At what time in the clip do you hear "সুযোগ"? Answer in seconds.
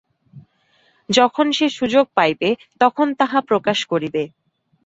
1.69-2.05